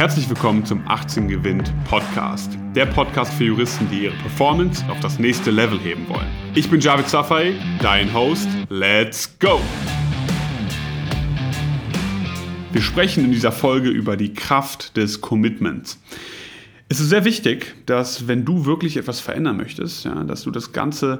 [0.00, 2.56] Herzlich willkommen zum 18 Gewinnt Podcast.
[2.74, 6.26] Der Podcast für Juristen, die ihre Performance auf das nächste Level heben wollen.
[6.54, 8.48] Ich bin Javid Safai, dein Host.
[8.70, 9.60] Let's go!
[12.72, 16.00] Wir sprechen in dieser Folge über die Kraft des Commitments.
[16.88, 20.72] Es ist sehr wichtig, dass wenn du wirklich etwas verändern möchtest, ja, dass du das
[20.72, 21.18] Ganze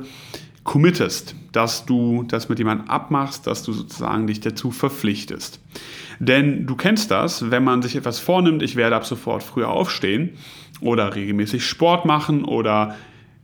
[0.65, 5.61] committest, dass du das mit jemandem abmachst, dass du sozusagen dich dazu verpflichtest.
[6.19, 10.31] Denn du kennst das, wenn man sich etwas vornimmt, ich werde ab sofort früher aufstehen
[10.81, 12.97] oder regelmäßig Sport machen oder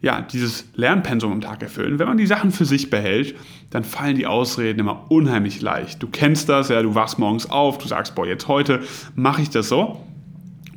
[0.02, 1.98] ja, dieses Lernpensum am Tag erfüllen.
[1.98, 3.34] Wenn man die Sachen für sich behält,
[3.70, 6.02] dann fallen die Ausreden immer unheimlich leicht.
[6.02, 8.82] Du kennst das, ja, du wachst morgens auf, du sagst, boah, jetzt heute
[9.14, 10.04] mache ich das so.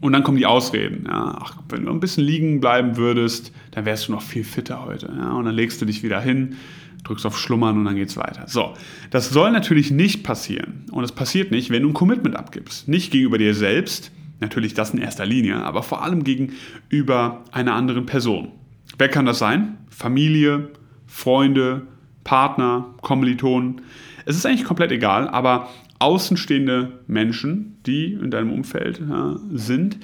[0.02, 1.06] Und dann kommen die Ausreden.
[1.08, 4.86] Ja, ach, wenn du ein bisschen liegen bleiben würdest, dann wärst du noch viel fitter
[4.86, 5.14] heute.
[5.16, 6.56] Ja, und dann legst du dich wieder hin,
[7.04, 8.46] drückst auf Schlummern und dann geht's weiter.
[8.48, 8.74] So,
[9.12, 10.86] das soll natürlich nicht passieren.
[10.92, 12.88] Und es passiert nicht, wenn du ein Commitment abgibst.
[12.88, 18.06] Nicht gegenüber dir selbst, natürlich das in erster Linie, aber vor allem gegenüber einer anderen
[18.06, 18.50] Person.
[18.98, 19.78] Wer kann das sein?
[19.90, 20.70] Familie,
[21.08, 21.88] Freunde,
[22.24, 23.82] Partner, Kommilitonen.
[24.26, 25.70] Es ist eigentlich komplett egal, aber
[26.00, 29.98] außenstehende Menschen, die in deinem Umfeld ja, sind,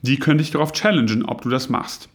[0.00, 2.08] die können dich darauf challengen, ob du das machst.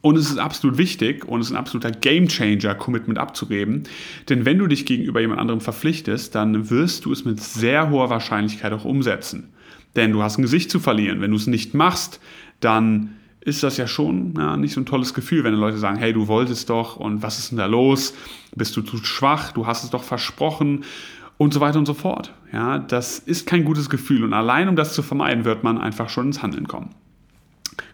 [0.00, 3.84] Und es ist absolut wichtig und es ist ein absoluter Gamechanger, Commitment abzugeben.
[4.28, 8.10] Denn wenn du dich gegenüber jemand anderem verpflichtest, dann wirst du es mit sehr hoher
[8.10, 9.50] Wahrscheinlichkeit auch umsetzen.
[9.94, 11.20] Denn du hast ein Gesicht zu verlieren.
[11.20, 12.20] Wenn du es nicht machst,
[12.58, 16.12] dann ist das ja schon ja, nicht so ein tolles Gefühl, wenn Leute sagen, hey,
[16.12, 18.14] du wolltest doch und was ist denn da los?
[18.56, 19.52] Bist du zu schwach?
[19.52, 20.84] Du hast es doch versprochen
[21.38, 22.32] und so weiter und so fort.
[22.52, 26.08] Ja, das ist kein gutes Gefühl und allein um das zu vermeiden, wird man einfach
[26.08, 26.90] schon ins Handeln kommen.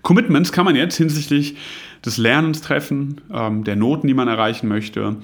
[0.02, 1.56] Commitments kann man jetzt hinsichtlich
[2.04, 5.16] des Lernens treffen, ähm, der Noten, die man erreichen möchte,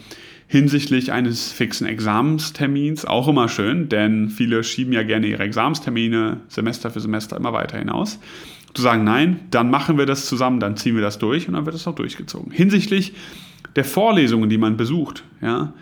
[0.47, 6.91] hinsichtlich eines fixen Examenstermins, auch immer schön, denn viele schieben ja gerne ihre Examenstermine Semester
[6.91, 8.21] für Semester immer weiter hinaus.
[8.75, 11.65] Zu sagen, nein, dann machen wir das zusammen, dann ziehen wir das durch und dann
[11.65, 12.53] wird es auch durchgezogen.
[12.53, 13.15] Hinsichtlich
[13.77, 15.73] der Vorlesungen, die man besucht, ja,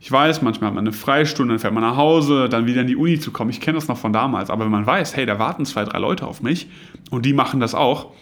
[0.00, 2.86] ich weiß, manchmal hat man eine Freistunde, dann fährt man nach Hause, dann wieder in
[2.86, 3.50] die Uni zu kommen.
[3.50, 4.50] Ich kenne das noch von damals.
[4.50, 6.68] Aber wenn man weiß, hey, da warten zwei, drei Leute auf mich
[7.10, 8.12] und die machen das auch,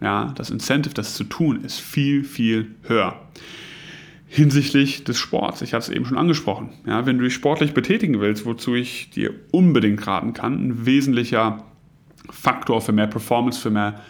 [0.00, 3.20] ja, das Incentive, das zu tun, ist viel, viel höher.
[4.26, 6.70] Hinsichtlich des Sports, ich hatte es eben schon angesprochen.
[6.86, 11.64] Ja, wenn du dich sportlich betätigen willst, wozu ich dir unbedingt raten kann, ein wesentlicher
[12.30, 14.00] Faktor für mehr Performance, für mehr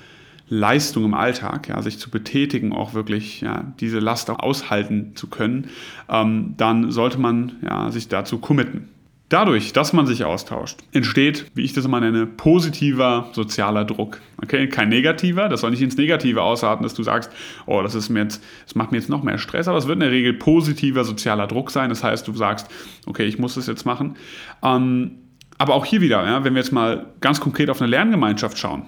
[0.50, 5.28] Leistung im Alltag, ja, sich zu betätigen, auch wirklich ja, diese Last auch aushalten zu
[5.28, 5.70] können,
[6.08, 8.88] ähm, dann sollte man ja, sich dazu committen.
[9.28, 14.20] Dadurch, dass man sich austauscht, entsteht, wie ich das immer nenne, positiver sozialer Druck.
[14.42, 17.30] Okay, kein negativer, das soll nicht ins Negative ausarten, dass du sagst,
[17.66, 19.94] oh, das ist mir jetzt, das macht mir jetzt noch mehr Stress, aber es wird
[19.94, 21.90] in der Regel positiver sozialer Druck sein.
[21.90, 22.66] Das heißt, du sagst,
[23.06, 24.16] okay, ich muss das jetzt machen.
[24.64, 25.12] Ähm,
[25.58, 28.82] aber auch hier wieder, ja, wenn wir jetzt mal ganz konkret auf eine Lerngemeinschaft schauen,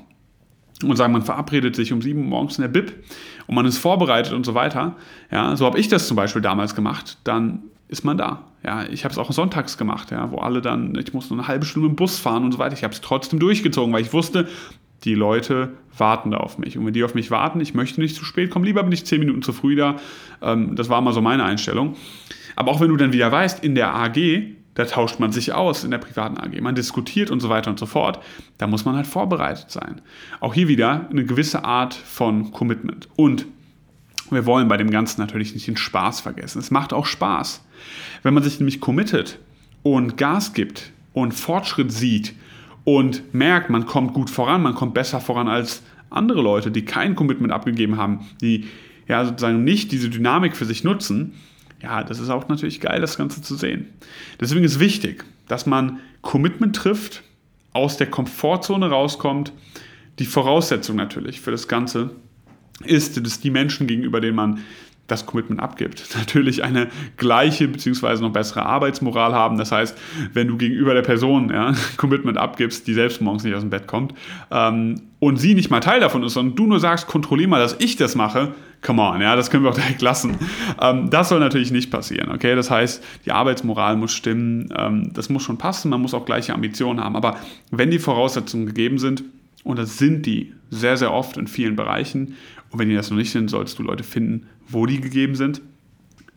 [0.91, 2.93] und sagen, man verabredet sich um sieben morgens in der Bib
[3.47, 4.97] und man ist vorbereitet und so weiter.
[5.31, 7.19] Ja, so habe ich das zum Beispiel damals gemacht.
[7.25, 8.47] Dann ist man da.
[8.65, 11.67] Ja, ich habe es auch sonntags gemacht, ja, wo alle dann, ich musste eine halbe
[11.67, 12.75] Stunde im Bus fahren und so weiter.
[12.75, 14.49] Ich habe es trotzdem durchgezogen, weil ich wusste,
[15.05, 16.79] die Leute warten da auf mich.
[16.79, 19.05] Und wenn die auf mich warten, ich möchte nicht zu spät kommen, lieber bin ich
[19.05, 19.97] zehn Minuten zu früh da.
[20.41, 21.97] Ähm, das war mal so meine Einstellung.
[22.57, 24.17] Aber auch wenn du dann wieder weißt, in der AG
[24.75, 27.79] da tauscht man sich aus in der privaten AG, man diskutiert und so weiter und
[27.79, 28.21] so fort.
[28.59, 30.01] Da muss man halt vorbereitet sein.
[30.41, 33.09] Auch hier wieder eine gewisse Art von Commitment.
[33.17, 33.47] Und
[34.31, 36.59] wir wollen bei dem Ganzen natürlich nicht den Spaß vergessen.
[36.59, 37.65] Es macht auch Spaß.
[38.23, 39.39] Wenn man sich nämlich committet
[39.83, 42.35] und Gas gibt und Fortschritt sieht
[42.85, 47.15] und merkt, man kommt gut voran, man kommt besser voran als andere Leute, die kein
[47.15, 48.67] Commitment abgegeben haben, die
[49.07, 51.35] ja sozusagen nicht diese Dynamik für sich nutzen,
[51.83, 53.89] ja, das ist auch natürlich geil, das Ganze zu sehen.
[54.41, 57.23] Deswegen ist wichtig, dass man Commitment trifft,
[57.73, 59.53] aus der Komfortzone rauskommt.
[60.19, 62.11] Die Voraussetzung natürlich für das Ganze
[62.85, 64.61] ist, dass die Menschen, gegenüber denen man
[65.07, 66.07] das Commitment abgibt.
[66.19, 68.23] Natürlich eine gleiche bzw.
[68.23, 69.59] noch bessere Arbeitsmoral haben.
[69.59, 69.97] Das heißt,
[70.33, 73.87] wenn du gegenüber der Person ja, Commitment abgibst, die selbst morgens nicht aus dem Bett
[73.87, 74.15] kommt
[74.51, 77.77] ähm, und sie nicht mal Teil davon ist, sondern du nur sagst, kontrollier mal, dass
[77.79, 80.37] ich das mache, come on, ja, das können wir auch direkt lassen.
[80.81, 82.55] Ähm, das soll natürlich nicht passieren, okay?
[82.55, 86.53] Das heißt, die Arbeitsmoral muss stimmen, ähm, das muss schon passen, man muss auch gleiche
[86.53, 87.17] Ambitionen haben.
[87.17, 87.37] Aber
[87.71, 89.23] wenn die Voraussetzungen gegeben sind,
[89.65, 92.35] und das sind die sehr, sehr oft in vielen Bereichen,
[92.73, 95.61] und wenn die das noch nicht sind, solltest du Leute finden, wo die gegeben sind.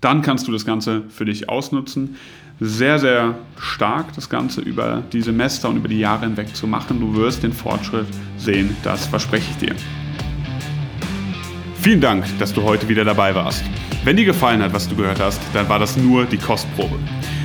[0.01, 2.17] Dann kannst du das Ganze für dich ausnutzen.
[2.59, 6.99] Sehr, sehr stark das Ganze über die Semester und über die Jahre hinweg zu machen.
[6.99, 8.07] Du wirst den Fortschritt
[8.37, 9.75] sehen, das verspreche ich dir.
[11.81, 13.63] Vielen Dank, dass du heute wieder dabei warst.
[14.03, 16.99] Wenn dir gefallen hat, was du gehört hast, dann war das nur die Kostprobe.